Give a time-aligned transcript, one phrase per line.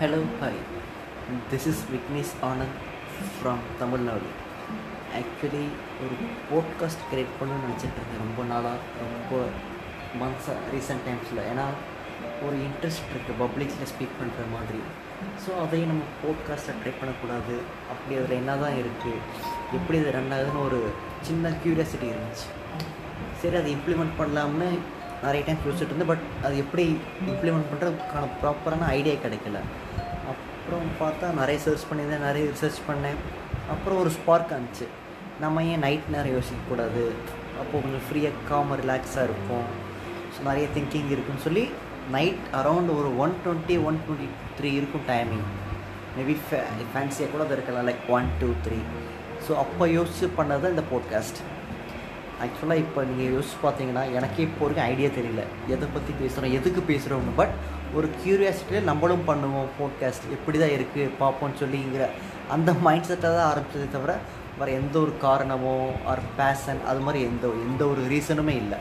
[0.00, 0.54] Hello, hi.
[1.50, 2.74] This is Vignesh Anand
[3.36, 4.26] from Tamil Nadu
[5.18, 5.62] actually
[6.04, 6.16] ஒரு
[6.48, 9.38] podcast create பண்ணணும்னு நினச்சிட்டு இருக்கேன் ரொம்ப நாளாக ரொம்ப
[10.22, 11.66] மந்த்ஸாக ரீசெண்ட் டைம்ஸில் ஏன்னா
[12.46, 14.82] ஒரு இன்ட்ரெஸ்ட் இருக்குது பப்ளிக்கில் ஸ்பீக் பண்ணுற மாதிரி.
[15.44, 17.56] ஸோ அதையும் நம்ம போட்காஸ்ட்டை ட்ரை பண்ணக்கூடாது.
[17.94, 19.14] அப்படி அதில் என்ன தான் இருக்குது
[19.78, 20.82] எப்படி இது ரன் ஆகுதுன்னு ஒரு
[21.30, 22.48] சின்ன க்யூரியாசிட்டி இருந்துச்சு.
[23.40, 24.70] சரி அதை இம்ப்ளிமெண்ட் பண்ணலாம்னு
[25.24, 26.10] நிறைய டைம் யோசிச்சுட்டு இருந்தேன்.
[26.12, 26.84] பட் அது எப்படி
[27.30, 29.60] இம்ப்ளிமெண்ட் பண்ணுறதுக்கான ப்ராப்பரான ஐடியா கிடைக்கல.
[30.32, 33.18] அப்புறம் பார்த்தா நிறைய சர்ச் பண்ணியிருந்தேன் நிறைய ரிசர்ச் பண்ணேன்.
[33.74, 34.86] அப்புறம் ஒரு ஸ்பார்க் ஆனிச்சு
[35.42, 37.02] நம்ம ஏன் நைட் நேரம் யோசிக்கக்கூடாது
[37.60, 39.66] அப்போது கொஞ்சம் ஃப்ரீயாக காம ரிலாக்ஸாக இருக்கும்
[40.34, 41.64] ஸோ நிறைய திங்கிங் இருக்குன்னு சொல்லி
[42.16, 44.28] நைட் அரௌண்ட் ஒரு one twenty one twenty
[44.58, 45.46] three இருக்கும் டைமிங்
[46.16, 46.58] மேபி ஃபே
[46.92, 47.86] ஃபேன்சியாக கூட அது இருக்கலாம்.
[47.90, 48.78] Like one two three
[49.46, 51.40] so அப்போ யோசிச்சு பண்ணது தான் இந்த போட்காஸ்ட்
[52.44, 55.42] ஆக்சுவலாக இப்போ நீங்கள் யோசிச்சு பார்த்தீங்கன்னா எனக்கே இப்போ வரைக்கும் ஐடியா தெரியல.
[55.74, 57.54] எதை பற்றி பேசுகிறோம் எதுக்கு பேசுகிறோம்னு பட்
[57.94, 62.06] ஒரு க்யூரியாசிட்டியில் நம்மளும் பண்ணுவோம் போட்காஸ்ட் எப்படி தான் இருக்குது பார்ப்போம்னு சொல்லிங்கிற
[62.56, 64.14] அந்த மைண்ட் செட்டை தான் ஆரம்பித்ததே தவிர
[64.58, 65.76] வேறு எந்த ஒரு காரணமோ
[66.10, 68.78] ஆர் பேஷன் அது மாதிரி எந்த எந்த ஒரு ரீசனுமே இல்லை.